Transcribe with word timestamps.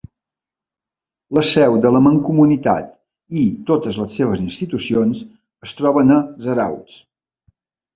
La 1.39 1.43
seu 1.49 1.77
de 1.83 1.91
la 1.97 2.01
Mancomunitat 2.07 2.89
i 3.45 3.45
totes 3.71 4.03
les 4.05 4.19
seves 4.19 4.45
institucions 4.49 5.25
es 5.69 5.81
troben 5.83 6.21
a 6.21 6.23
Zarautz. 6.51 7.03